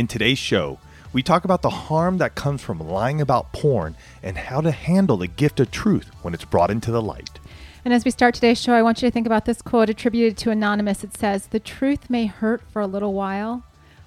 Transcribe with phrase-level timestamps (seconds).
[0.00, 0.78] In today's show,
[1.12, 5.18] we talk about the harm that comes from lying about porn and how to handle
[5.18, 7.38] the gift of truth when it's brought into the light.
[7.84, 10.38] And as we start today's show, I want you to think about this quote attributed
[10.38, 11.04] to Anonymous.
[11.04, 13.62] It says, The truth may hurt for a little while,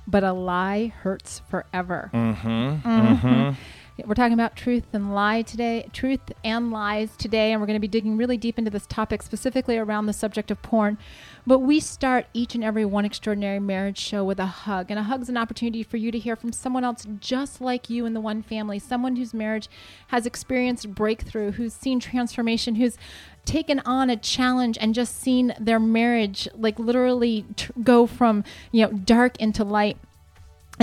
[0.08, 2.10] but a lie hurts forever.
[2.12, 2.90] Mm-hmm.
[2.90, 3.56] Mhm.
[4.04, 7.82] We're talking about truth and lie today, truth and lies today, and we're going to
[7.82, 10.98] be digging really deep into this topic, specifically around the subject of porn.
[11.46, 15.04] But we start each and every one extraordinary marriage show with a hug, and a
[15.04, 18.16] hug is an opportunity for you to hear from someone else just like you in
[18.16, 19.70] the one family, someone whose marriage
[20.08, 22.98] has experienced breakthrough, who's seen transformation, who's
[23.46, 28.84] taken on a challenge and just seen their marriage like literally tr- go from you
[28.84, 29.98] know dark into light.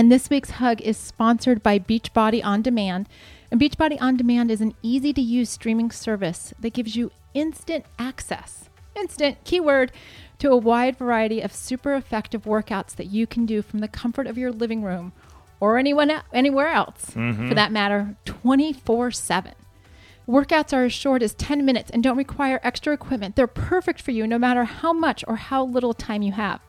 [0.01, 3.07] And this week's hug is sponsored by Beachbody On Demand.
[3.51, 7.85] And Beachbody On Demand is an easy to use streaming service that gives you instant
[7.99, 9.91] access, instant keyword,
[10.39, 14.25] to a wide variety of super effective workouts that you can do from the comfort
[14.25, 15.13] of your living room
[15.59, 17.47] or anyone anywhere else mm-hmm.
[17.47, 19.53] for that matter 24/7.
[20.27, 23.35] Workouts are as short as 10 minutes and don't require extra equipment.
[23.35, 26.59] They're perfect for you no matter how much or how little time you have.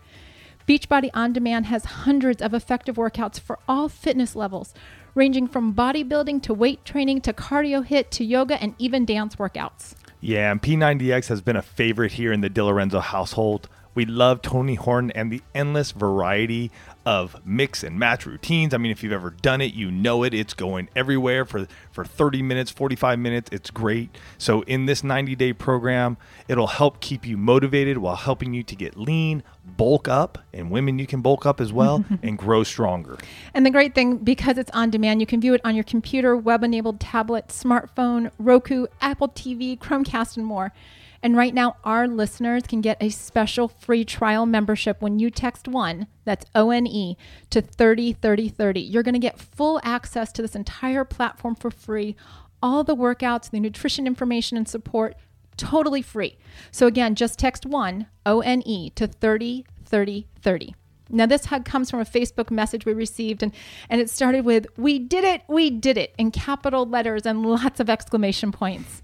[0.72, 4.72] Beachbody On Demand has hundreds of effective workouts for all fitness levels,
[5.14, 9.92] ranging from bodybuilding to weight training to cardio HIIT to yoga and even dance workouts.
[10.20, 13.68] Yeah, and P90X has been a favorite here in the DiLorenzo household.
[13.94, 16.70] We love Tony Horton and the endless variety
[17.04, 18.72] of mix and match routines.
[18.72, 20.32] I mean, if you've ever done it, you know it.
[20.32, 23.50] It's going everywhere for, for 30 minutes, 45 minutes.
[23.52, 24.16] It's great.
[24.38, 26.17] So, in this 90 day program,
[26.48, 30.98] it'll help keep you motivated while helping you to get lean, bulk up, and women,
[30.98, 33.18] you can bulk up as well and grow stronger.
[33.52, 36.36] And the great thing, because it's on demand, you can view it on your computer,
[36.36, 40.72] web enabled tablet, smartphone, Roku, Apple TV, Chromecast, and more.
[41.22, 45.68] And right now, our listeners can get a special free trial membership when you text
[45.68, 47.16] one, that's O N E,
[47.50, 48.80] to 303030.
[48.80, 52.16] You're going to get full access to this entire platform for free,
[52.61, 55.14] all the workouts, the nutrition information, and support
[55.56, 56.38] totally free.
[56.72, 60.74] So again, just text one, O N E, to 303030.
[61.14, 63.52] Now, this hug comes from a Facebook message we received, and,
[63.90, 67.80] and it started with, We did it, we did it, in capital letters and lots
[67.80, 69.02] of exclamation points.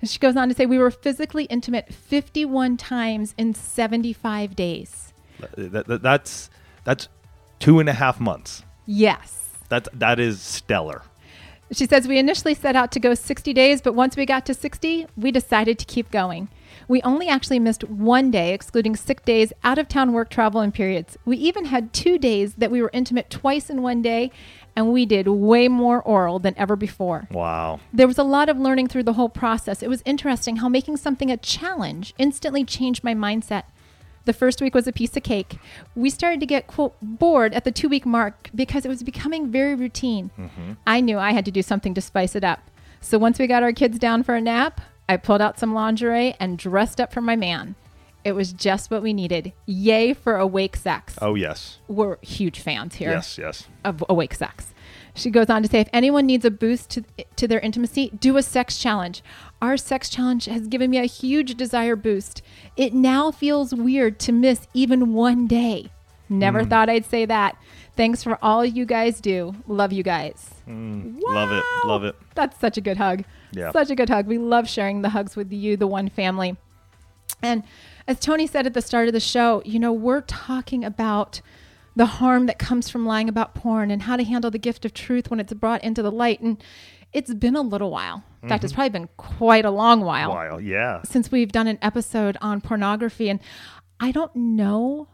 [0.00, 5.12] And she goes on to say, We were physically intimate 51 times in 75 days.
[5.56, 6.50] That, that- that's,
[6.84, 7.08] that's
[7.58, 8.64] two and a half months.
[8.86, 9.48] Yes.
[9.68, 11.02] That's, that is stellar.
[11.72, 14.54] She says, We initially set out to go 60 days, but once we got to
[14.54, 16.48] 60, we decided to keep going.
[16.88, 20.74] We only actually missed one day, excluding sick days, out of town work travel and
[20.74, 21.16] periods.
[21.24, 24.32] We even had two days that we were intimate twice in one day,
[24.80, 27.28] and we did way more oral than ever before.
[27.30, 27.80] Wow.
[27.92, 29.82] There was a lot of learning through the whole process.
[29.82, 33.64] It was interesting how making something a challenge instantly changed my mindset.
[34.24, 35.58] The first week was a piece of cake.
[35.94, 39.50] We started to get, quote, bored at the two week mark because it was becoming
[39.50, 40.30] very routine.
[40.38, 40.72] Mm-hmm.
[40.86, 42.70] I knew I had to do something to spice it up.
[43.02, 44.80] So once we got our kids down for a nap,
[45.10, 47.74] I pulled out some lingerie and dressed up for my man.
[48.24, 49.52] It was just what we needed.
[49.66, 51.16] Yay for awake sex.
[51.22, 51.78] Oh, yes.
[51.88, 53.66] We're huge fans here Yes, yes.
[53.84, 54.74] of awake sex.
[55.14, 57.04] She goes on to say, if anyone needs a boost to,
[57.36, 59.22] to their intimacy, do a sex challenge.
[59.60, 62.42] Our sex challenge has given me a huge desire boost.
[62.76, 65.90] It now feels weird to miss even one day.
[66.28, 66.70] Never mm.
[66.70, 67.56] thought I'd say that.
[67.96, 69.54] Thanks for all you guys do.
[69.66, 70.54] Love you guys.
[70.68, 71.20] Mm.
[71.22, 71.64] Love it.
[71.84, 72.16] Love it.
[72.34, 73.24] That's such a good hug.
[73.52, 73.72] Yeah.
[73.72, 74.26] Such a good hug.
[74.26, 76.56] We love sharing the hugs with you, the one family.
[77.42, 77.64] And
[78.10, 81.40] as Tony said at the start of the show, you know, we're talking about
[81.94, 84.92] the harm that comes from lying about porn and how to handle the gift of
[84.92, 86.40] truth when it's brought into the light.
[86.40, 86.60] And
[87.12, 88.24] it's been a little while.
[88.42, 88.80] In fact, it's mm-hmm.
[88.80, 91.02] probably been quite a long while While, yeah.
[91.04, 93.30] since we've done an episode on pornography.
[93.30, 93.38] And
[94.00, 95.06] I don't know,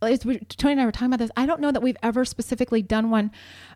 [0.00, 2.24] as we, Tony and I were talking about this, I don't know that we've ever
[2.24, 3.30] specifically done one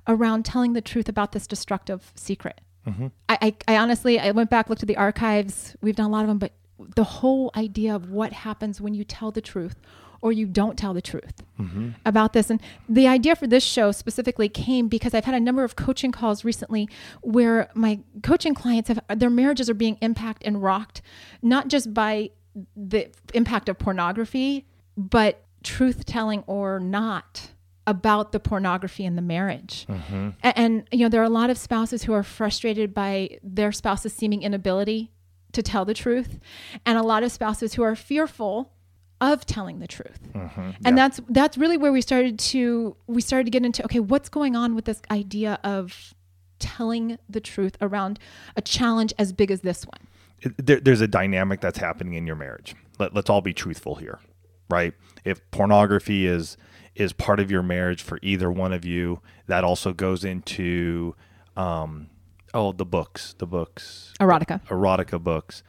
[0.09, 2.63] around telling the truth about this destructive secret.
[2.87, 3.09] Mm-hmm.
[3.29, 5.77] I, I, I honestly, I went back, looked at the archives.
[5.83, 6.53] We've done a lot of them, but
[6.95, 9.77] the whole idea of what happens when you tell the truth
[10.23, 11.91] or you don't tell the truth mm-hmm.
[12.07, 12.49] about this.
[12.49, 16.13] And the idea for this show specifically came because I've had a number of coaching
[16.13, 16.89] calls recently
[17.23, 21.03] where my coaching clients have their marriages are being impacted and rocked,
[21.43, 22.31] not just by
[22.77, 24.65] the impact of pornography,
[24.97, 27.51] but truth telling or not
[27.87, 29.87] about the pornography in the marriage.
[29.89, 30.31] Mm-hmm.
[30.43, 33.73] And, and, you know, there are a lot of spouses who are frustrated by their
[33.73, 35.11] spouse's seeming inability
[35.53, 36.39] to tell the truth,
[36.87, 38.73] and a lot of spouses who are fearful
[39.21, 40.19] of telling the truth.
[40.85, 44.29] And that's that's really where we started to we started to get into okay, what's
[44.29, 46.15] going on with this idea of
[46.59, 48.19] telling the truth around
[48.57, 50.09] a challenge as big as this one?
[50.59, 52.75] there, there's a dynamic that's happening in your marriage.
[52.99, 54.21] Let, let's all be truthful here,
[54.69, 54.95] right?
[55.25, 56.57] If pornography is
[56.95, 61.15] is part of your marriage for either one of you, that also goes into
[61.57, 62.11] um,
[62.55, 64.63] oh the books, the books, Erotica.
[64.67, 65.63] erotica books.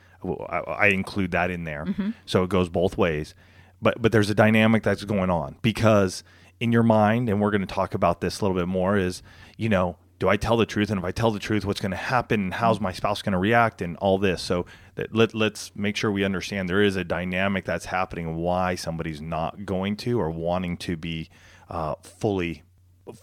[0.49, 1.85] I, I include that in there,
[2.25, 3.35] so it goes both ways.
[3.81, 6.23] But but there's a dynamic that's going on because
[6.59, 8.97] in your mind, and we're going to talk about this a little bit more.
[8.97, 9.21] Is
[9.57, 10.89] you know, do I tell the truth?
[10.89, 12.39] And if I tell the truth, what's going to happen?
[12.39, 13.81] And how's my spouse going to react?
[13.81, 14.41] And all this.
[14.41, 14.65] So
[14.95, 18.37] that let let's make sure we understand there is a dynamic that's happening.
[18.37, 21.29] Why somebody's not going to or wanting to be
[21.69, 22.63] uh, fully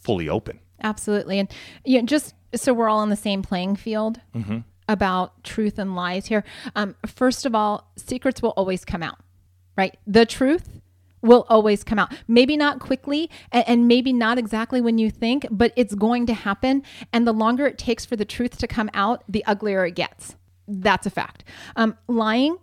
[0.03, 0.61] fully open.
[0.83, 1.39] Absolutely.
[1.39, 1.51] And
[1.85, 4.21] you know, just so we're all on the same playing field
[4.89, 6.45] about truth and lies here.
[6.75, 9.19] Um, first of all, secrets will always come out,
[9.77, 9.97] right?
[10.07, 10.81] The truth
[11.23, 12.13] will always come out.
[12.27, 16.35] Maybe not quickly and, and maybe not exactly when you think, but it's going to
[16.35, 16.83] happen.
[17.13, 20.35] And the longer it takes for the truth to come out, the uglier it gets.
[20.67, 21.45] That's a fact.
[21.77, 22.57] Um, lying,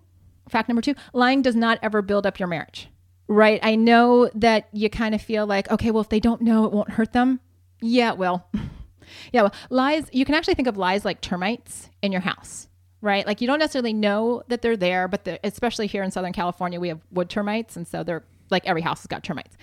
[0.50, 2.90] fact number two, lying does not ever build up your marriage.
[3.28, 3.60] Right.
[3.62, 6.72] I know that you kind of feel like, okay, well, if they don't know, it
[6.72, 7.42] won't hurt them.
[7.82, 8.50] Yeah, well,
[9.32, 12.68] yeah, well, lies, you can actually think of lies like termites in your house,
[13.02, 13.26] right?
[13.26, 16.90] Like you don't necessarily know that they're there, but especially here in Southern California, we
[16.90, 17.76] have wood termites.
[17.76, 19.58] And so they're like every house has got termites.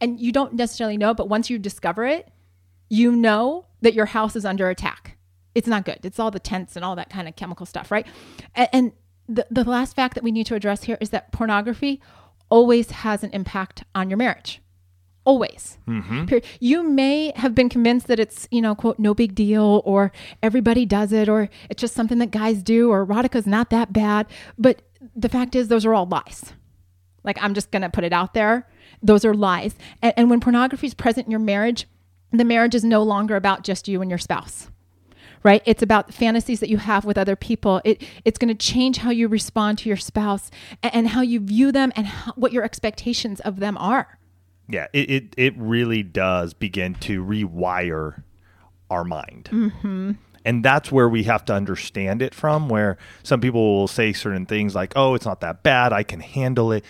[0.00, 2.30] And you don't necessarily know, but once you discover it,
[2.88, 5.16] you know that your house is under attack.
[5.54, 6.00] It's not good.
[6.04, 8.06] It's all the tents and all that kind of chemical stuff, right?
[8.54, 8.92] And, and
[9.28, 12.00] the, the last fact that we need to address here is that pornography
[12.48, 14.60] always has an impact on your marriage.
[15.30, 15.78] Always.
[15.86, 16.24] Mm-hmm.
[16.24, 16.44] Period.
[16.58, 20.10] You may have been convinced that it's, you know, quote, no big deal, or
[20.42, 24.26] everybody does it, or it's just something that guys do, or erotica's not that bad.
[24.58, 24.82] But
[25.14, 26.52] the fact is, those are all lies.
[27.22, 28.66] Like, I'm just going to put it out there.
[29.04, 29.76] Those are lies.
[30.02, 31.86] And, and when pornography is present in your marriage,
[32.32, 34.68] the marriage is no longer about just you and your spouse
[35.42, 38.98] right it's about fantasies that you have with other people it it's going to change
[38.98, 40.50] how you respond to your spouse
[40.82, 44.18] and, and how you view them and how, what your expectations of them are
[44.70, 48.22] Yeah, it, it, it really does begin to rewire
[48.90, 49.48] our mind.
[49.50, 50.12] Mm-hmm.
[50.44, 54.46] And that's where we have to understand it from, where some people will say certain
[54.46, 55.92] things like, oh, it's not that bad.
[55.92, 56.84] I can handle it.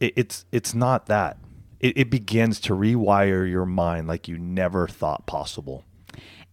[0.00, 1.38] it it's, it's not that.
[1.80, 5.84] It, it begins to rewire your mind like you never thought possible.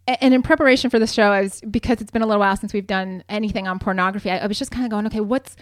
[0.08, 2.74] And in preparation for the show i was because it's been a little while since
[2.74, 5.56] we've done anything on pornography i, I was just kind of going okay what's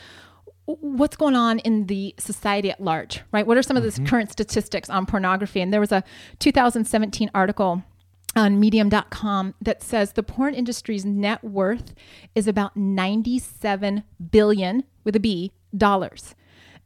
[0.82, 4.06] what's going on in the society at large right what are some of the mm-hmm.
[4.06, 6.04] current statistics on pornography and there was a
[6.40, 7.84] 2017 article
[8.36, 11.94] on medium.com that says the porn industry's net worth
[12.36, 16.36] is about 97 billion with a b dollars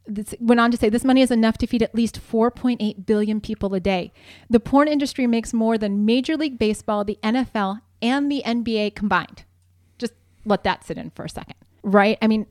[0.06, 3.40] this went on to say this money is enough to feed at least 4.8 billion
[3.40, 4.12] people a day.
[4.50, 9.44] The porn industry makes more than Major League Baseball, the NFL, and the NBA combined.
[9.98, 10.12] Just
[10.44, 12.18] let that sit in for a second, right?
[12.20, 12.46] I mean,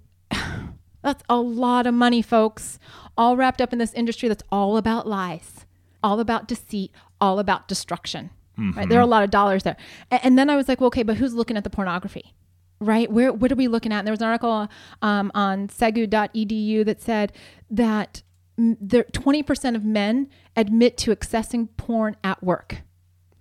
[1.03, 2.79] that's a lot of money, folks,
[3.17, 5.65] all wrapped up in this industry that's all about lies,
[6.01, 6.91] all about deceit,
[7.21, 8.31] all about destruction.
[8.57, 8.87] Right?
[8.87, 9.77] There are a lot of dollars there.
[10.11, 12.33] A- And, then I was like, well, okay, but who's looking at the pornography?
[12.79, 13.09] right?
[13.09, 13.99] Where what are we looking at?
[13.99, 14.67] And there was an article
[15.01, 17.31] um, on segu.edu that said
[17.69, 18.21] that
[18.57, 22.81] there 20% of men admit to accessing porn at work.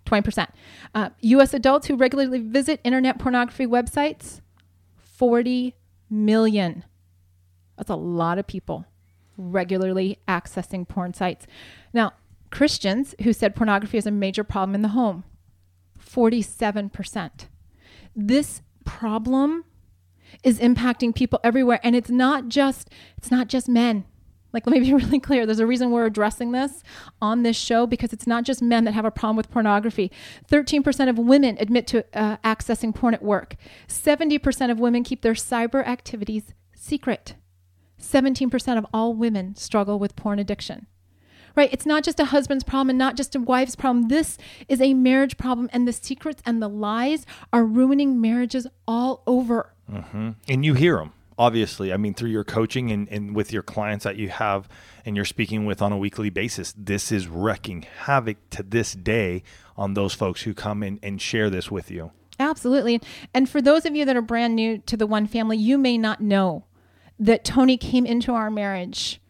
[0.06, 0.46] 20%.
[0.94, 1.52] Uh, U.S.
[1.54, 4.40] adults who regularly visit internet pornography websites,
[4.96, 5.74] 40
[6.08, 6.84] million.
[7.76, 8.86] That's a lot of people
[9.36, 11.46] regularly accessing porn sites.
[11.92, 12.12] Now,
[12.50, 15.24] Christians who said pornography is a major problem in the home,
[15.98, 17.30] 47%.
[18.14, 19.64] This problem
[20.42, 24.04] is impacting people everywhere and it's not just it's not just men.
[24.52, 25.46] Like let me be really clear.
[25.46, 26.82] There's a reason we're addressing this
[27.22, 30.12] on this show because it's not just men that have a problem with pornography.
[30.50, 33.56] 13% of women admit to uh, accessing porn at work.
[33.88, 37.34] 70% of women keep their cyber activities secret
[38.02, 40.86] 17% of all women struggle with porn addiction
[41.56, 41.72] right?
[41.72, 44.08] It's not just a husband's problem and not just a wife's problem.
[44.08, 49.22] This is a marriage problem, and the secrets and the lies are ruining marriages all
[49.26, 49.74] over.
[49.90, 50.30] Mm-hmm.
[50.48, 51.92] And you hear them, obviously.
[51.92, 54.68] I mean, through your coaching and, and with your clients that you have
[55.04, 59.42] and you're speaking with on a weekly basis, this is wrecking havoc to this day
[59.76, 62.12] on those folks who come in and share this with you.
[62.38, 63.00] Absolutely.
[63.34, 65.98] And for those of you that are brand new to the one family, you may
[65.98, 66.64] not know
[67.22, 69.20] that Tony came into our marriage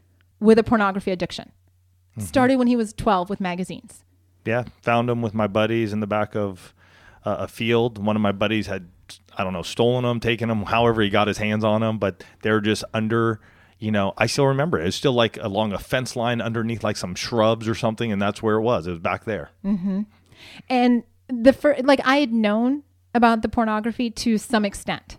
[0.40, 1.52] with a pornography addiction.
[2.18, 4.04] Started when he was 12 with magazines.
[4.44, 6.74] Yeah, found them with my buddies in the back of
[7.24, 8.04] uh, a field.
[8.04, 8.88] One of my buddies had,
[9.36, 12.22] I don't know, stolen them, taken them, however he got his hands on them, but
[12.42, 13.40] they're just under.
[13.78, 14.84] You know, I still remember it.
[14.84, 18.42] was still like along a fence line underneath like some shrubs or something, and that's
[18.42, 18.86] where it was.
[18.86, 19.50] It was back there.
[19.64, 20.02] Mm-hmm.
[20.68, 22.84] And the first, like I had known
[23.14, 25.18] about the pornography to some extent,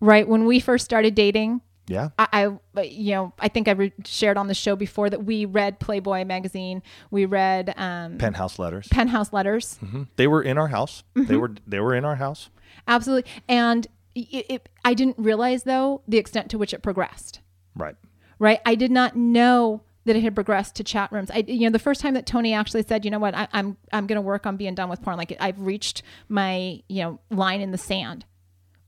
[0.00, 0.26] right?
[0.26, 1.60] When we first started dating,
[1.90, 2.10] Yeah.
[2.18, 5.44] I, I you know, I think I re- shared on the show before that we
[5.44, 8.86] read Playboy magazine, we read um, Penthouse letters.
[8.88, 10.06] Penthouse letters, Mhm.
[10.16, 11.02] They were in our house.
[11.14, 12.48] They were they were in our house.
[12.86, 13.30] absolutely.
[13.48, 17.40] And it, it, I didn't realize though the extent to which it progressed.
[17.76, 17.96] Right.
[18.38, 18.60] right?
[18.64, 21.30] I did not know that it had progressed to chat rooms.
[21.30, 23.76] I, you know, the first time that Tony actually said, you know what, I, I'm,
[23.92, 25.16] I'm going to work on being done with porn.
[25.18, 28.24] Like I've reached my, you know, line in the sand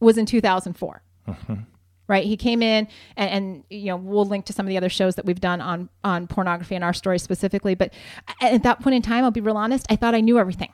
[0.01, 1.03] was in 2004.
[2.13, 2.27] Right.
[2.27, 5.15] He came in and, and, you know, we'll link to some of the other shows
[5.15, 7.75] that we've done on, on pornography and our story specifically.
[7.75, 7.95] But
[8.43, 9.87] at that point in time, I'll be real honest.
[9.89, 10.69] I thought I knew everything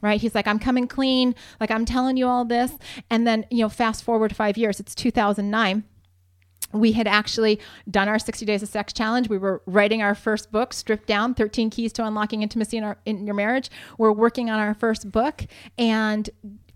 [0.00, 0.18] right?
[0.20, 1.34] He's like, I'm coming clean.
[1.60, 2.72] Like, I'm telling you all this.
[3.10, 5.84] And then, you know, fast forward five years, it's 2009.
[6.72, 9.28] We had actually done our 60 Days of Sex Challenge.
[9.28, 12.96] We were writing our first book, Stripped Down 13 Keys to Unlocking Intimacy in, our,
[13.04, 13.70] in Your Marriage.
[13.98, 15.44] We're working on our first book.
[15.78, 16.30] And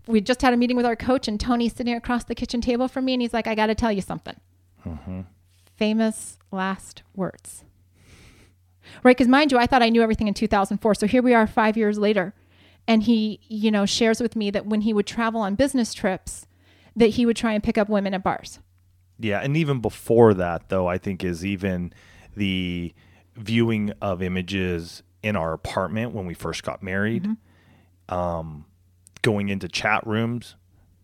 [0.09, 2.89] we just had a meeting with our coach, and Tony's sitting across the kitchen table
[2.89, 3.13] from me.
[3.13, 4.37] And he's like, I got to tell you something.
[5.77, 7.63] Famous last words.
[9.03, 9.17] Right?
[9.17, 10.95] Because mind you, I thought I knew everything in 2004.
[10.95, 12.35] So here we are five years later.
[12.87, 16.47] And he, you know, shares with me that when he would travel on business trips,
[16.97, 18.61] that he would try and pick up women at bars.
[19.21, 21.93] Yeah, and even before that, though, I think is even
[22.35, 22.95] the
[23.37, 27.29] viewing of images in our apartment when we first got married,
[28.09, 28.65] um,
[29.23, 30.57] going into chat rooms,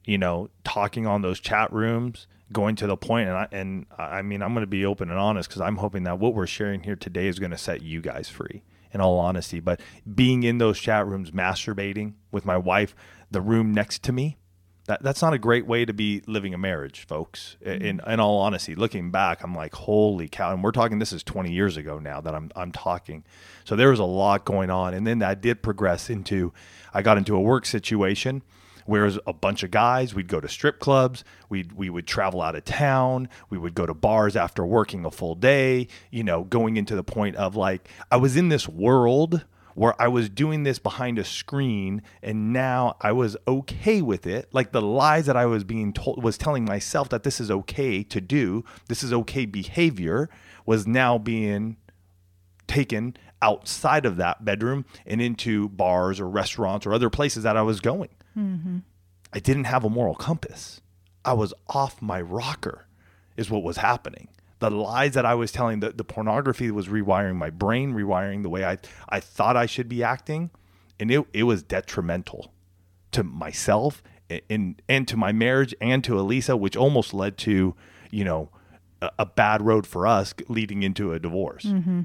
[0.04, 4.23] you know, talking on those chat rooms, going to the point, and I, and I
[4.23, 6.83] mean, I'm going to be open and honest because I'm hoping that what we're sharing
[6.83, 8.62] here today is going to set you guys free.
[8.92, 9.80] In all honesty, but
[10.14, 12.94] being in those chat rooms, masturbating with my wife,
[13.28, 14.38] the room next to me,
[14.86, 17.56] that that's not a great way to be living a marriage, folks.
[17.64, 17.84] Mm-hmm.
[17.84, 20.52] In in all honesty, looking back, I'm like, holy cow!
[20.52, 20.98] And we're talking.
[20.98, 23.24] This is 20 years ago now that I'm I'm talking.
[23.64, 26.52] So there was a lot going on, and then that did progress into.
[26.92, 28.42] I got into a work situation
[28.86, 30.14] where it was a bunch of guys.
[30.14, 31.24] We'd go to strip clubs.
[31.48, 33.28] We we would travel out of town.
[33.50, 35.88] We would go to bars after working a full day.
[36.10, 39.44] You know, going into the point of like I was in this world
[39.75, 44.49] where I was doing this behind a screen and now I was okay with it.
[44.52, 48.02] Like the lies that I was being told was telling myself that this is okay
[48.04, 50.31] to do, this is okay behavior
[50.66, 51.76] was now being
[52.66, 57.62] taken outside of that bedroom and into bars or restaurants or other places that I
[57.62, 58.09] was going.
[58.37, 58.78] Mm-hmm.
[59.33, 60.81] I didn't have a moral compass.
[61.25, 62.87] I was off my rocker,
[63.37, 64.28] is what was happening.
[64.61, 68.49] The lies that I was telling, the, the pornography was rewiring my brain, rewiring the
[68.49, 70.50] way I, I thought I should be acting.
[70.99, 72.52] And it, it was detrimental
[73.12, 74.02] to myself
[74.49, 77.75] and, and, to my marriage and to Elisa, which almost led to,
[78.11, 78.50] you know,
[79.02, 81.64] a, a bad road for us leading into a divorce.
[81.64, 82.02] Mm-hmm.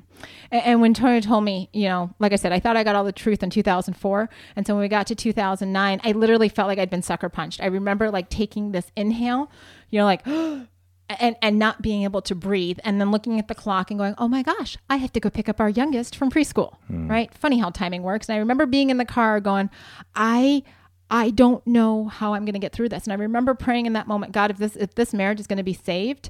[0.52, 2.96] And, and when Tony told me, you know, like I said, I thought I got
[2.96, 4.30] all the truth in 2004.
[4.56, 7.62] And so when we got to 2009, I literally felt like I'd been sucker punched.
[7.62, 9.52] I remember like taking this inhale,
[9.90, 10.26] you know, like,
[11.10, 12.80] and, and not being able to breathe.
[12.84, 15.30] And then looking at the clock and going, oh my gosh, I have to go
[15.30, 16.76] pick up our youngest from preschool.
[16.88, 17.10] Hmm.
[17.10, 17.34] Right.
[17.34, 18.30] Funny how timing works.
[18.30, 19.70] And I remember being in the car going,
[20.16, 20.64] I,
[21.10, 23.06] I don't know how I'm going to get through this.
[23.06, 25.58] And I remember praying in that moment, God, if this, if this marriage is going
[25.58, 26.30] to be saved,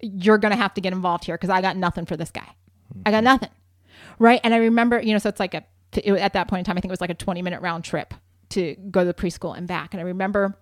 [0.00, 2.48] you're going to have to get involved here because I got nothing for this guy.
[3.06, 3.24] I got hmm.
[3.24, 3.50] nothing.
[4.18, 4.40] Right.
[4.44, 6.76] And I remember, you know, so it's like a, it, at that point in time,
[6.76, 8.12] I think it was like a 20 minute round trip
[8.50, 9.94] to go to the preschool and back.
[9.94, 10.56] And I remember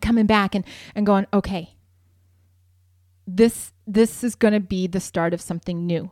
[0.00, 1.74] coming back and, and going, okay,
[3.28, 6.10] this, this is going to be the start of something new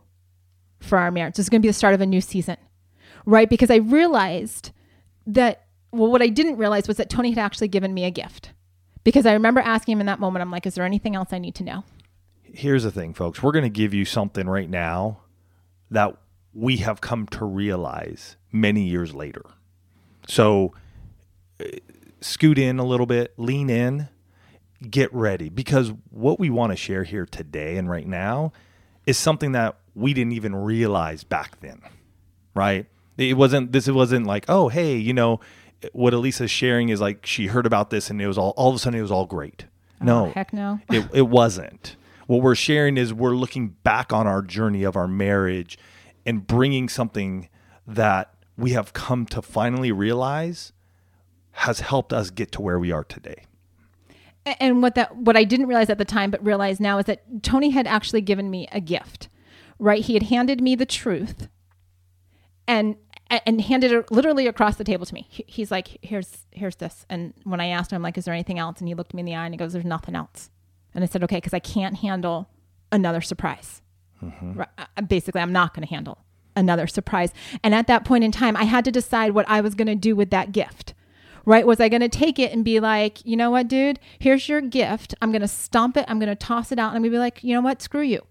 [0.81, 1.35] for our marriage.
[1.35, 2.57] This is going to be the start of a new season.
[3.25, 3.51] Right.
[3.51, 4.71] Because I realized
[5.27, 8.53] that, well, what I didn't realize was that Tony had actually given me a gift.
[9.03, 11.39] Because I remember asking him in that moment, I'm like, is there anything else I
[11.39, 11.85] need to know?
[12.57, 13.43] here's the thing, folks.
[13.43, 15.21] We're going to give you something right now
[15.91, 16.17] that
[16.53, 19.43] we have come to realize many years later.
[20.27, 20.73] So,
[21.61, 21.65] uh,
[22.21, 24.09] scoot in a little bit, lean in,
[24.91, 28.53] get ready, because what we want to share here today and right now
[29.07, 31.81] is something that we didn't even realize back then,
[32.55, 32.87] right?
[33.17, 35.41] It wasn't, this It wasn't like, oh, hey, you know,
[35.93, 38.77] what Elisa's sharing is like she heard about this and it was all, all of
[38.77, 39.67] a sudden it was all great.
[40.01, 40.81] Oh, no, Oh, heck no.
[40.91, 41.97] it, it wasn't.
[42.27, 45.79] What we're sharing is we're looking back on our journey of our marriage
[46.27, 47.49] and bringing something
[47.87, 50.73] that we have come to finally realize
[51.53, 53.45] has helped us get to where we are today.
[54.61, 57.43] And what that what I didn't realize at the time but realize now is that
[57.43, 59.29] Tony had actually given me a gift.
[59.79, 60.03] Right?
[60.03, 61.49] He had handed me the truth.
[62.69, 62.97] And
[63.29, 65.27] and handed it literally across the table to me.
[65.31, 68.79] He's like, "Here's here's this." And when I asked him, like, "Is there anything else?"
[68.79, 70.51] and he looked me in the eye and he goes, "There's nothing else."
[70.95, 72.49] And I said, "Okay," because I can't handle
[72.93, 73.83] another surprise.
[74.23, 76.19] Right, uh, Basically, I'm not going to handle
[76.55, 77.33] another surprise.
[77.63, 79.95] And at that point in time, I had to decide what I was going to
[79.95, 80.95] do with that gift.
[81.47, 81.67] Right?
[81.67, 83.99] Was I going to take it and be like, you know what, dude?
[84.19, 85.15] Here's your gift.
[85.23, 86.05] I'm going to stomp it.
[86.09, 86.89] I'm going to toss it out.
[86.89, 87.81] And I'm going to be like, you know what?
[87.81, 88.27] Screw you.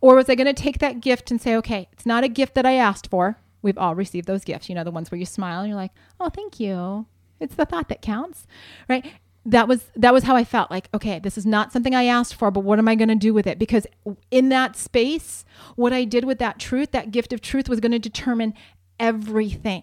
[0.00, 2.54] Or was I going to take that gift and say, okay, it's not a gift
[2.54, 3.38] that I asked for.
[3.62, 5.92] We've all received those gifts, you know, the ones where you smile and you're like,
[6.20, 7.06] oh, thank you.
[7.40, 8.46] It's the thought that counts,
[8.88, 9.04] right?
[9.44, 10.70] That was that was how I felt.
[10.70, 13.14] Like, okay, this is not something I asked for, but what am I going to
[13.14, 13.58] do with it?
[13.58, 13.86] Because
[14.30, 15.44] in that space,
[15.76, 18.54] what I did with that truth, that gift of truth, was going to determine
[18.98, 19.82] everything.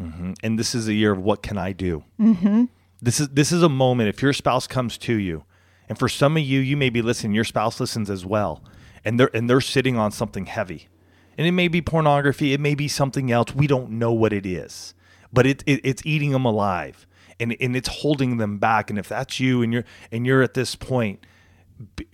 [0.00, 2.04] And this is a year of what can I do?
[2.18, 2.64] Mm-hmm.
[3.02, 4.08] This is this is a moment.
[4.08, 5.44] If your spouse comes to you,
[5.88, 7.34] and for some of you, you may be listening.
[7.34, 8.62] Your spouse listens as well,
[9.04, 10.88] and they're and they're sitting on something heavy,
[11.36, 12.52] and it may be pornography.
[12.52, 13.54] It may be something else.
[13.54, 14.94] We don't know what it is,
[15.32, 17.06] but it, it it's eating them alive,
[17.38, 18.90] and and it's holding them back.
[18.90, 21.24] And if that's you, and you're and you're at this point,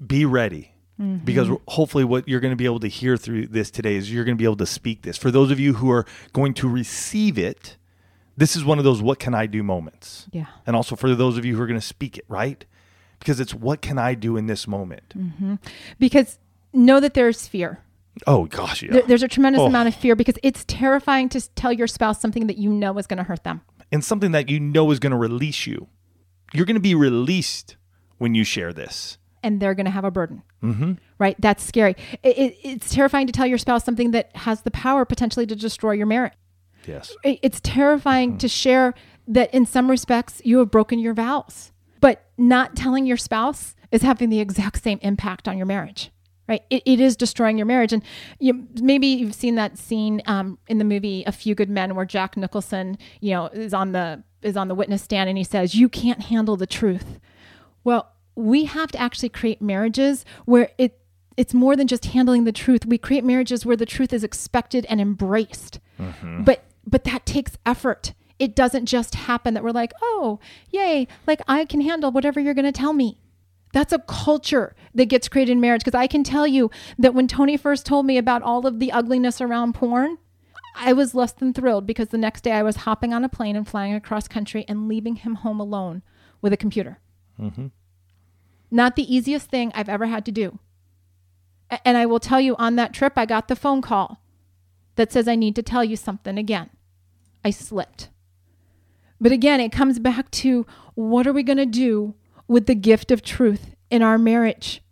[0.04, 0.72] be ready.
[0.98, 1.62] Because mm-hmm.
[1.68, 4.36] hopefully, what you're going to be able to hear through this today is you're going
[4.36, 5.18] to be able to speak this.
[5.18, 7.76] For those of you who are going to receive it,
[8.36, 10.26] this is one of those what can I do moments.
[10.32, 10.46] Yeah.
[10.66, 12.64] And also for those of you who are going to speak it, right?
[13.18, 15.12] Because it's what can I do in this moment?
[15.16, 15.54] Mm-hmm.
[15.98, 16.38] Because
[16.72, 17.80] know that there's fear.
[18.26, 18.92] Oh gosh, yeah.
[18.92, 19.66] There- There's a tremendous Oh.
[19.66, 23.06] amount of fear because it's terrifying to tell your spouse something that you know is
[23.06, 23.60] going to hurt them.
[23.92, 25.86] and something that you know is going to release you.
[26.54, 27.76] You're going to be released
[28.18, 29.18] when you share this.
[29.46, 30.42] And they're going to have a burden.
[30.62, 30.92] Mm-hmm.
[31.18, 31.36] Right?
[31.38, 31.94] That's scary.
[32.24, 35.54] It, it, it's terrifying to tell your spouse something that has the power potentially to
[35.54, 36.32] destroy your marriage.
[36.84, 37.16] Yes.
[37.22, 38.92] It, it's terrifying to share
[39.28, 44.02] that in some respects you have broken your vows, but not telling your spouse is
[44.02, 46.10] having the exact same impact on your marriage.
[46.48, 46.62] Right?
[46.70, 47.92] It, it is destroying your marriage.
[47.92, 48.02] And
[48.40, 52.04] you, maybe you've seen that scene um, in the movie A Few Good Men where
[52.04, 55.74] Jack Nicholson, you know, is on the is on the witness stand and he says,
[55.74, 57.18] "You can't handle the truth."
[57.82, 61.00] Well, we have to actually create marriages where it
[61.36, 62.86] it's more than just handling the truth.
[62.86, 65.80] We create marriages where the truth is expected and embraced.
[65.98, 66.44] Mm-hmm.
[66.44, 68.14] But but that takes effort.
[68.38, 70.38] It doesn't just happen that we're like, "Oh,
[70.70, 73.20] yay, like I can handle whatever you're going to tell me."
[73.72, 77.28] That's a culture that gets created in marriage because I can tell you that when
[77.28, 80.16] Tony first told me about all of the ugliness around porn,
[80.76, 83.56] I was less than thrilled because the next day I was hopping on a plane
[83.56, 86.02] and flying across country and leaving him home alone
[86.40, 87.00] with a computer.
[87.38, 87.66] Mm-hmm.
[88.70, 90.58] Not the easiest thing I've ever had to do.
[91.84, 94.20] And I will tell you on that trip, I got the phone call
[94.96, 96.70] that says, I need to tell you something again.
[97.44, 98.08] I slipped.
[99.20, 102.14] But again, it comes back to what are we going to do
[102.48, 104.82] with the gift of truth in our marriage?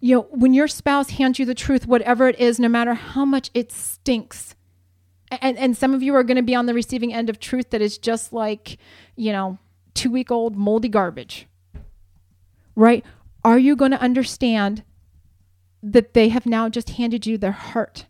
[0.00, 3.24] You know, when your spouse hands you the truth, whatever it is, no matter how
[3.24, 4.54] much it stinks,
[5.30, 7.70] and, and some of you are going to be on the receiving end of truth
[7.70, 8.78] that is just like,
[9.16, 9.58] you know,
[9.94, 11.47] two week old moldy garbage
[12.78, 13.04] right?
[13.44, 14.84] Are you going to understand
[15.82, 18.06] that they have now just handed you their heart?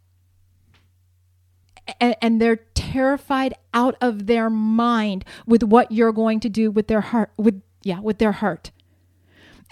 [2.00, 6.86] And, and they're terrified out of their mind with what you're going to do with
[6.86, 8.70] their heart with yeah with their heart.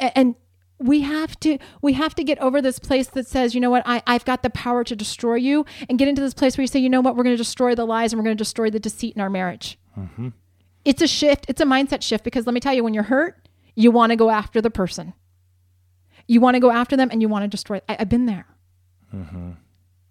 [0.00, 0.34] A- and
[0.78, 3.82] we have to we have to get over this place that says you know what?
[3.84, 6.68] I, i've got the power to destroy you and get into this place where you
[6.68, 7.16] say you know what?
[7.16, 9.30] We're going to destroy the lies and we're going to destroy the deceit in our
[9.30, 9.78] marriage.
[9.98, 10.28] Mm-hmm.
[10.86, 13.45] It's a shift it's a mindset shift because let me tell you when you're hurt
[13.76, 15.12] you want to go after the person.
[16.26, 18.46] You want to go after them and you want to destroy I, i've been there.
[19.14, 19.52] Mm-hmm.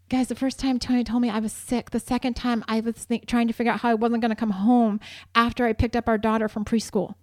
[0.08, 2.96] Guys the first time tony told me i was sick the second time i was
[2.96, 5.02] think, trying to figure out how i wasn't going to come home
[5.34, 7.16] after i picked up our daughter from preschool.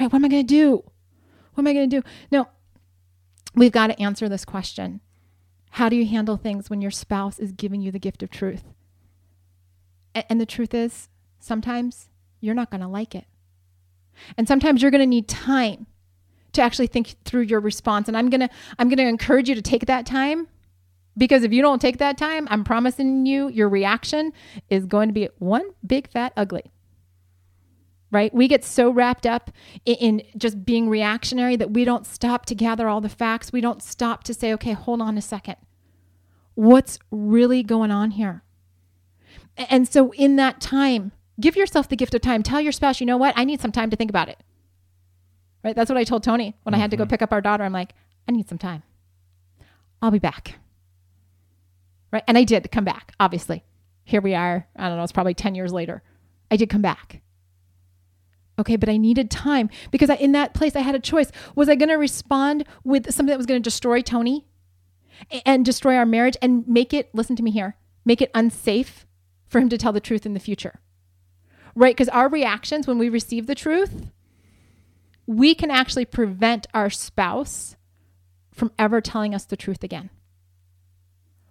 [0.00, 0.82] Right what am i going to do?
[1.54, 2.08] What am i going to do?
[2.32, 2.48] No
[3.54, 5.00] we've got to answer this question.
[5.70, 8.64] How do you handle things when your spouse is giving you the gift of truth?
[10.14, 12.08] And the truth is sometimes
[12.40, 13.26] you're not going to like it
[14.36, 15.86] and sometimes you're going to need time
[16.52, 18.08] to actually think through your response.
[18.08, 18.48] And i'm going to
[18.78, 20.48] i'm going to encourage you to take that time
[21.16, 24.32] because if you don't take that time i'm promising you your reaction
[24.68, 26.72] is going to be one big fat ugly.
[28.12, 28.32] Right?
[28.32, 29.50] We get so wrapped up
[29.84, 33.52] in, in just being reactionary that we don't stop to gather all the facts.
[33.52, 35.56] We don't stop to say okay hold on a second.
[36.54, 38.42] What's really going on here?
[39.56, 42.42] And so in that time give yourself the gift of time.
[42.42, 43.34] Tell your spouse you know what?
[43.36, 44.38] I need some time to think about it.
[45.64, 45.74] Right?
[45.74, 47.10] That's what i told tony when i had to go mm-hmm.
[47.10, 47.64] pick up our daughter.
[47.64, 47.94] I'm like
[48.28, 48.82] i need some time.
[50.00, 50.58] I'll be back.
[52.12, 52.22] Right?
[52.28, 53.64] And i did come back obviously.
[54.04, 54.68] Here we are.
[54.76, 56.02] I don't know it's probably 10 years later.
[56.50, 57.22] I did come back.
[58.58, 61.32] Okay but i needed time because I, in that place i had a choice.
[61.54, 64.46] Was i going to respond with something that was going to destroy tony
[65.44, 69.04] and destroy our marriage and make it listen to me here make it unsafe
[69.48, 70.80] for him to tell the truth in the future.
[71.76, 71.94] Right?
[71.94, 74.10] Because our reactions when we receive the truth,
[75.26, 77.76] we can actually prevent our spouse
[78.50, 80.08] from ever telling us the truth again.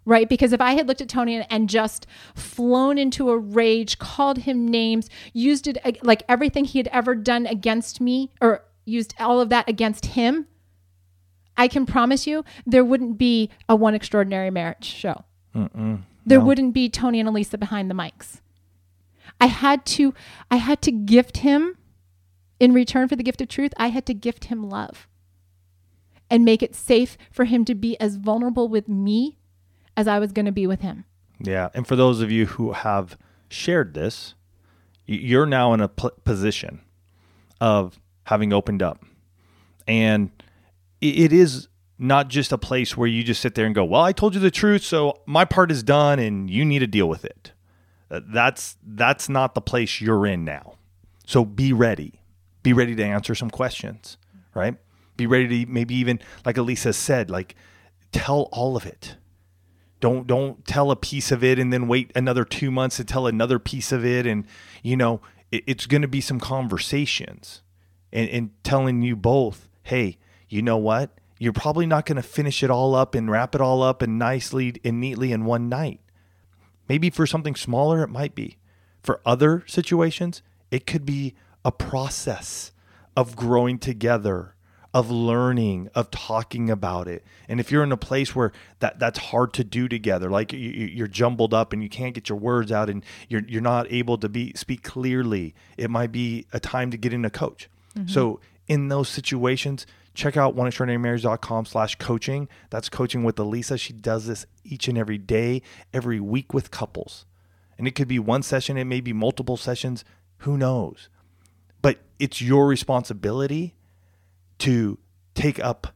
[0.03, 0.27] Right?
[0.27, 4.67] Because if I had looked at Tony and, just flown into a rage, called him
[4.67, 9.49] names, used it like everything he had ever done against me, or used all of
[9.49, 10.47] that against him,
[11.57, 15.23] I can promise you there wouldn't be a One Extraordinary Marriage show.
[15.55, 16.45] Mm-mm, there no.
[16.45, 18.41] wouldn't be Tony and Elisa behind the mics.
[19.39, 20.13] I had to
[20.49, 21.77] I had to gift him
[22.59, 25.07] in return for the gift of truth, I had to gift him love
[26.29, 29.37] and make it safe for him to be as vulnerable with me
[29.97, 31.05] as I was going to be with him.
[31.39, 31.69] Yeah.
[31.73, 33.17] And for those of you who have
[33.49, 34.35] shared this,
[35.05, 36.81] you're now in a position
[37.61, 39.03] of having opened up.
[39.87, 40.31] And
[41.01, 41.67] it is
[41.99, 44.39] not just a place where you just sit there and go, "Well, I told you
[44.39, 47.51] the truth, so my part is done and you need to deal with it."
[48.15, 50.75] Uh, that's that's not the place you're in now.
[51.25, 52.21] So be ready.
[52.63, 54.17] Be ready to answer some questions,
[54.53, 54.75] right?
[55.17, 57.55] Be ready to maybe even like Elisa said, like
[58.11, 59.17] tell all of it.
[59.99, 63.27] Don't don't tell a piece of it and then wait another 2 months to tell
[63.27, 64.45] another piece of it and
[64.81, 65.19] you know,
[65.51, 67.61] it, it's going to be some conversations
[68.13, 71.19] and, and telling you both, "Hey, you know what?
[71.37, 74.17] You're probably not going to finish it all up and wrap it all up and
[74.17, 75.99] nicely and neatly in one night.
[76.87, 78.57] Maybe for something smaller, it might be.
[79.01, 82.71] For other situations, it could be a process
[83.15, 84.55] of growing together,
[84.93, 87.23] of learning, of talking about it.
[87.47, 91.07] And if you're in a place where that that's hard to do together, like you're
[91.07, 94.29] jumbled up and you can't get your words out and you're you're not able to
[94.29, 97.69] be speak clearly, it might be a time to get in a coach.
[97.97, 98.07] Mm-hmm.
[98.07, 102.47] So in those situations, check out oneextraordinarymarriage.com slash coaching.
[102.69, 103.77] That's coaching with Elisa.
[103.77, 105.61] She does this each and every day,
[105.93, 107.25] every week with couples.
[107.77, 110.05] And it could be one session, it may be multiple sessions.
[110.39, 111.09] Who knows?
[111.81, 113.75] But it's your responsibility
[114.59, 114.97] to
[115.33, 115.87] take up,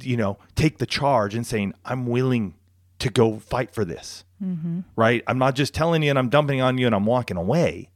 [0.00, 2.54] you know, take the charge and saying, I'm willing
[3.00, 4.24] to go fight for this.
[4.42, 4.80] Mm-hmm.
[4.94, 5.22] Right?
[5.26, 7.88] I'm not just telling you and I'm dumping on you and I'm walking away.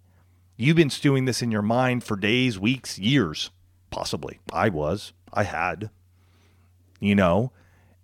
[0.56, 3.50] You've been stewing this in your mind for days, weeks, years,
[3.90, 4.40] possibly.
[4.52, 5.12] I was.
[5.32, 5.90] I had,
[7.00, 7.52] you know?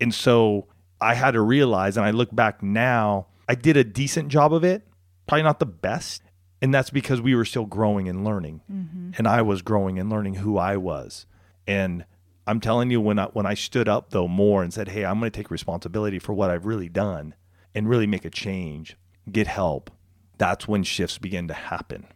[0.00, 0.66] And so
[1.00, 4.64] I had to realize, and I look back now, I did a decent job of
[4.64, 4.86] it,
[5.26, 6.22] probably not the best.
[6.62, 8.62] And that's because we were still growing and learning.
[8.72, 9.10] Mm-hmm.
[9.18, 11.26] And I was growing and learning who I was.
[11.66, 12.04] And
[12.46, 15.18] I'm telling you, when I, when I stood up though more and said, hey, I'm
[15.18, 17.34] going to take responsibility for what I've really done
[17.74, 18.96] and really make a change,
[19.30, 19.90] get help,
[20.38, 22.06] that's when shifts begin to happen.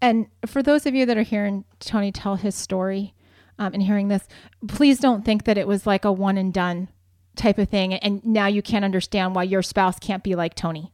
[0.00, 3.14] And for those of you that are hearing Tony tell his story,
[3.60, 4.26] um, and hearing this,
[4.66, 6.88] please don't think that it was like a one and done
[7.36, 7.94] type of thing.
[7.94, 10.92] And now you can't understand why your spouse can't be like Tony,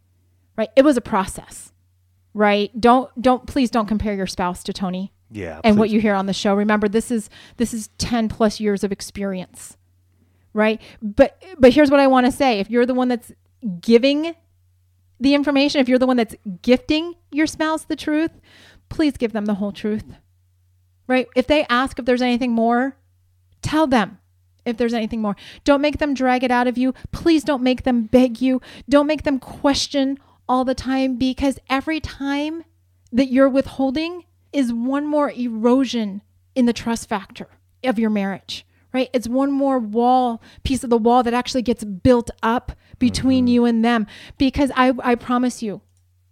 [0.59, 0.69] right?
[0.75, 1.73] It was a process,
[2.35, 2.79] right?
[2.79, 5.13] Don't, don't, please don't compare your spouse to Tony.
[5.31, 5.61] Yeah.
[5.63, 5.79] And please.
[5.79, 6.55] what you hear on the show.
[6.55, 9.77] Remember, this is, this is 10 plus years of experience,
[10.53, 10.83] right?
[11.01, 12.59] But, but here's what I want to say.
[12.59, 13.31] If you're the one that's
[13.81, 14.35] giving
[15.21, 18.33] the information, if you're the one that's gifting your spouse the truth,
[18.89, 20.05] please give them the whole truth
[21.07, 21.29] right?
[21.35, 22.97] If they ask if there's anything more,
[23.63, 24.19] tell them
[24.65, 25.37] if there's anything more.
[25.65, 26.93] Don't make them drag it out of you.
[27.13, 28.61] Please don't make them beg you.
[28.89, 32.65] Don't make them question all the time because every time
[33.13, 36.23] that you're withholding is one more erosion
[36.55, 37.49] in the trust factor
[37.85, 39.11] of your marriage, right?
[39.13, 43.53] It's one more wall, piece of the wall that actually gets built up between mm-hmm.
[43.53, 44.07] you and them.
[44.39, 45.83] Because I, I promise you,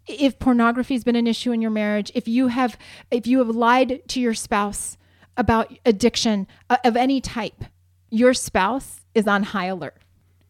[0.07, 2.79] if pornography has been an issue in your marriage, if you have
[3.11, 4.97] if you have lied to your spouse
[5.37, 7.64] about addiction uh, of any type,
[8.11, 9.97] your spouse is on high alert.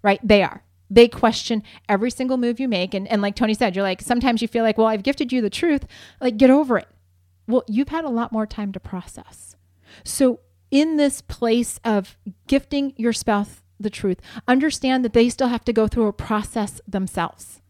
[0.03, 0.21] Right?
[0.23, 0.63] They are.
[0.91, 4.43] They question every single move you make and and like Tony said, you're like sometimes
[4.43, 5.87] you feel like, "Well, I've gifted you the truth."
[6.21, 6.89] Like get over it.
[7.47, 9.57] Well, you've had a lot more time to process.
[10.03, 10.41] So,
[10.71, 15.73] in this place of gifting your spouse the truth, understand that they still have to
[15.73, 17.61] go through a process themselves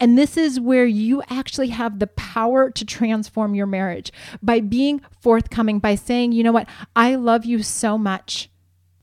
[0.00, 5.00] and this is where you actually have the power to transform your marriage by being
[5.20, 8.50] forthcoming, by saying, you know what, I love you so much.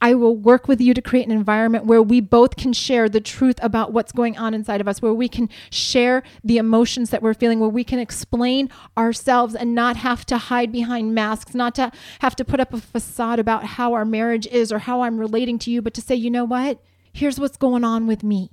[0.01, 3.21] I will work with you to create an environment where we both can share the
[3.21, 7.21] truth about what's going on inside of us, where we can share the emotions that
[7.21, 11.75] we're feeling, where we can explain ourselves and not have to hide behind masks, not
[11.75, 15.19] to have to put up a facade about how our marriage is or how I'm
[15.19, 16.81] relating to you, but to say, you know what?
[17.13, 18.49] Here's what's going on with me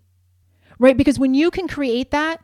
[0.79, 0.97] right?
[0.97, 2.43] Because when you can create that,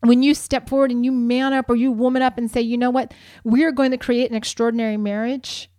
[0.00, 2.78] when you step forward and you man up or you woman up and say, you
[2.78, 3.12] know what,
[3.44, 5.70] we're going to create an extraordinary marriage,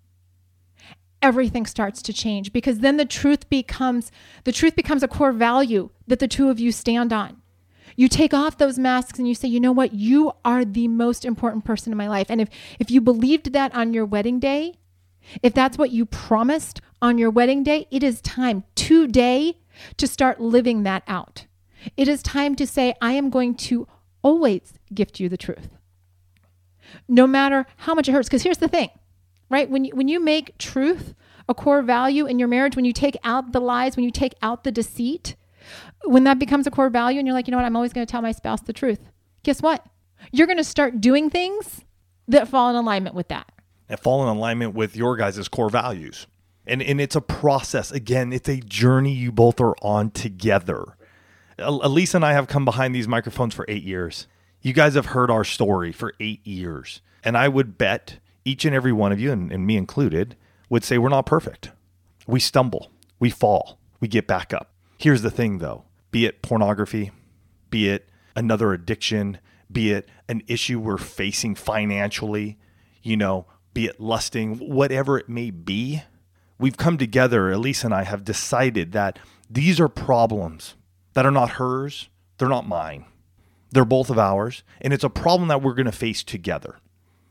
[1.21, 4.11] everything starts to change because then the truth becomes
[4.43, 7.37] the truth becomes a core value that the two of you stand on.
[7.95, 9.93] You take off those masks and you say, you know what?
[9.93, 12.27] You are the most important person in my life.
[12.29, 14.75] And if, if you believed that on your wedding day,
[15.43, 19.57] if that's what you promised on your wedding day, it is time today
[19.97, 21.45] to start living that out.
[21.97, 23.87] It is time to say, I am going to
[24.21, 25.69] always gift you the truth,
[27.07, 28.27] no matter how much it hurts.
[28.27, 28.89] Because here's the thing,
[29.49, 29.69] right?
[29.69, 31.13] When you, when you make truth
[31.49, 34.35] a core value in your marriage, when you take out the lies, when you take
[34.41, 35.35] out the deceit,
[36.05, 38.05] when that becomes a core value and you're like, you know what, I'm always going
[38.05, 38.99] to tell my spouse the truth,
[39.43, 39.85] guess what?
[40.31, 41.83] You're going to start doing things
[42.27, 43.51] that fall in alignment with that.
[43.87, 46.27] That fall in alignment with your guys' core values.
[46.65, 47.91] And, and it's a process.
[47.91, 50.95] Again, it's a journey you both are on together.
[51.61, 54.27] Elisa and I have come behind these microphones for eight years.
[54.61, 57.01] You guys have heard our story for eight years.
[57.23, 60.35] And I would bet each and every one of you, and, and me included,
[60.69, 61.71] would say we're not perfect.
[62.27, 64.71] We stumble, we fall, we get back up.
[64.97, 67.11] Here's the thing though be it pornography,
[67.69, 69.39] be it another addiction,
[69.71, 72.57] be it an issue we're facing financially,
[73.01, 76.03] you know, be it lusting, whatever it may be,
[76.59, 79.19] we've come together, Elise and I have decided that
[79.49, 80.75] these are problems
[81.13, 83.05] that are not hers, they're not mine.
[83.71, 86.77] They're both of ours, and it's a problem that we're going to face together.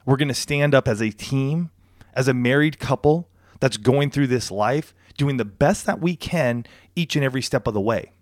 [0.07, 1.71] We're going to stand up as a team,
[2.15, 3.29] as a married couple
[3.61, 6.65] that's going through this life, doing the best that we can
[6.97, 8.13] each and every step of the way.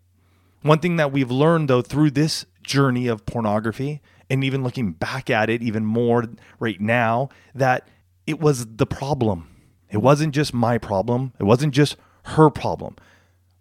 [0.62, 5.30] One thing that we've learned, though, through this journey of pornography, and even looking back
[5.30, 6.24] at it even more
[6.58, 7.88] right now, that
[8.26, 9.48] it was the problem.
[9.90, 11.32] It wasn't just my problem.
[11.38, 12.96] It wasn't just her problem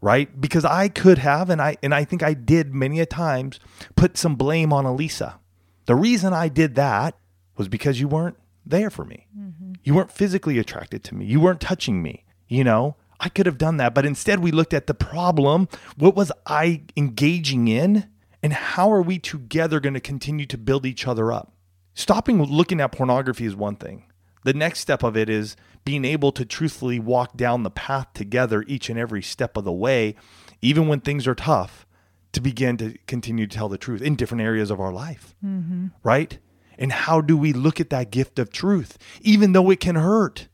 [0.01, 0.39] right?
[0.39, 3.59] Because I could have, and I and I think I did many a times,
[3.95, 5.39] put some blame on Elisa.
[5.85, 7.17] The reason I did that
[7.55, 9.27] was because you weren't there for me.
[9.37, 9.73] Mm-hmm.
[9.83, 11.25] You weren't physically attracted to me.
[11.25, 12.25] You weren't touching me.
[12.47, 15.67] You know, I could have done that, but instead we looked at the problem.
[15.97, 18.09] What was I engaging in?
[18.43, 21.51] And how are we together going to continue to build each other up?
[21.95, 24.03] Stopping looking at pornography is one thing.
[24.47, 28.63] The next step of it is being able to truthfully walk down the path together
[28.65, 30.15] each and every step of the way,
[30.61, 31.85] even when things are tough,
[32.31, 35.35] to begin to continue to tell the truth in different areas of our life.
[35.45, 35.87] Mm-hmm.
[36.01, 36.39] Right?
[36.77, 40.47] And how do we look at that gift of truth, even though it can hurt?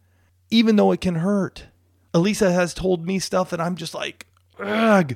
[0.50, 1.68] Even though it can hurt.
[2.16, 4.26] Elisa has told me stuff, that I'm just like,
[4.60, 5.16] ugh,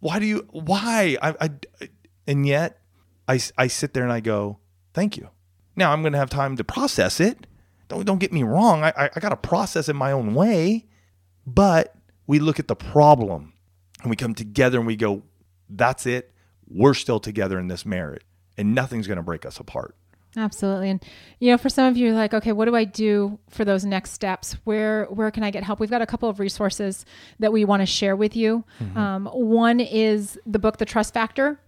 [0.00, 1.16] why do you, why?
[1.22, 1.50] I, I,
[2.26, 2.80] and yet
[3.28, 4.58] I, I sit there and I go,
[4.92, 5.28] thank you.
[5.76, 7.46] Now I'm going to have time to process it
[7.92, 8.82] don't don't get me wrong.
[8.82, 10.86] I, I, I got to process in my own way,
[11.46, 11.94] but
[12.26, 13.52] we look at the problem
[14.00, 15.22] and we come together and we go,
[15.68, 16.32] that's it.
[16.68, 18.22] We're still together in this marriage,
[18.56, 19.94] and nothing's going to break us apart.
[20.34, 20.88] Absolutely.
[20.88, 21.04] And
[21.40, 24.12] you know, for some of you like, okay, what do I do for those next
[24.12, 24.56] steps?
[24.64, 25.78] Where where can I get help?
[25.78, 27.04] We've got a couple of resources
[27.38, 28.64] that we want to share with you.
[28.80, 28.98] Mm-hmm.
[28.98, 31.60] Um, one is the book The Trust Factor.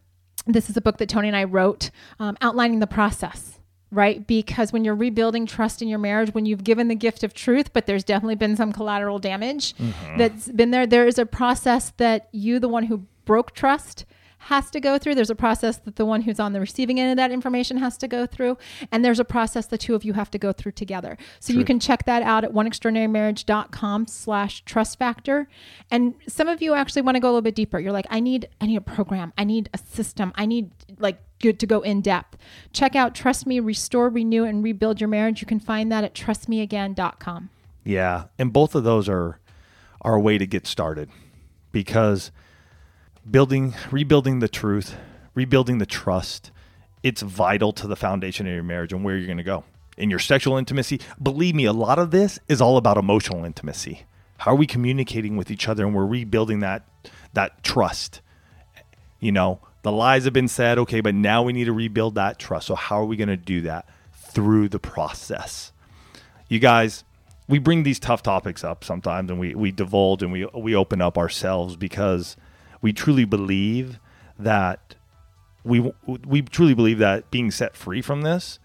[0.46, 3.58] This is a book that Tony and I wrote um, outlining the process
[3.94, 4.26] right?
[4.26, 7.72] Because when you're rebuilding trust in your marriage, when you've given the gift of truth,
[7.72, 10.18] but there's definitely been some collateral damage mm-hmm.
[10.18, 14.04] that's been there, there is a process that you, the one who broke trust,
[14.44, 15.14] has to go through.
[15.14, 17.96] There's a process that the one who's on the receiving end of that information has
[17.98, 18.58] to go through.
[18.92, 21.16] And there's a process the two of you have to go through together.
[21.40, 21.60] So True.
[21.60, 25.48] you can check that out at oneextraordinarymarriage.com slash trust factor.
[25.90, 27.78] And some of you actually want to go a little bit deeper.
[27.78, 29.32] You're like, I need, I need a program.
[29.38, 30.32] I need a system.
[30.34, 32.36] I need like good to go in depth.
[32.72, 35.40] Check out Trust Me, Restore, Renew, and Rebuild Your Marriage.
[35.40, 37.48] You can find that at trustmeagain.com.
[37.82, 38.24] Yeah.
[38.38, 39.40] And both of those are,
[40.02, 41.08] are a way to get started
[41.72, 42.30] because–
[43.30, 44.96] building, rebuilding the truth,
[45.34, 46.50] rebuilding the trust.
[47.02, 49.64] It's vital to the foundation of your marriage and where you're going to go.
[49.96, 54.04] In your sexual intimacy, believe me, a lot of this is all about emotional intimacy.
[54.38, 56.84] How are we communicating with each other and we're rebuilding that
[57.34, 58.20] that trust?
[59.20, 62.38] You know, the lies have been said, okay, but now we need to rebuild that
[62.38, 62.66] trust.
[62.66, 63.88] So how are we going to do that?
[64.12, 65.72] Through the process.
[66.48, 67.04] You guys,
[67.48, 71.00] we bring these tough topics up sometimes and we, we divulge and we, we open
[71.00, 72.36] up ourselves because
[72.84, 73.98] we truly believe
[74.38, 74.94] that
[75.64, 78.58] we we truly believe that being set free from this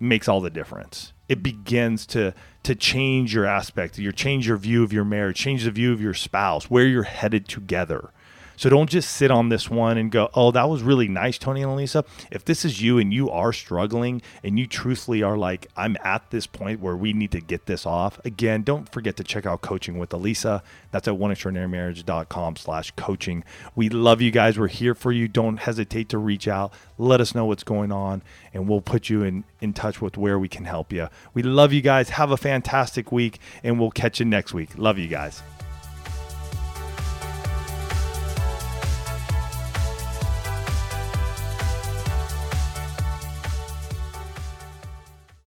[0.00, 1.12] makes all the difference.
[1.28, 5.62] It begins to to change your aspect, your change your view of your marriage, change
[5.62, 8.10] the view of your spouse, where you're headed together.
[8.56, 11.62] So don't just sit on this one and go, oh, that was really nice, Tony
[11.62, 12.04] and Elisa.
[12.30, 16.30] If this is you and you are struggling and you truthfully are like, I'm at
[16.30, 19.60] this point where we need to get this off, again, don't forget to check out
[19.60, 20.62] coaching with Elisa.
[20.90, 23.44] That's at oneextraordinarymarriage.com slash coaching.
[23.74, 24.58] We love you guys.
[24.58, 25.28] We're here for you.
[25.28, 26.72] Don't hesitate to reach out.
[26.98, 30.38] Let us know what's going on and we'll put you in, in touch with where
[30.38, 31.08] we can help you.
[31.34, 32.10] We love you guys.
[32.10, 34.70] Have a fantastic week and we'll catch you next week.
[34.76, 35.42] Love you guys.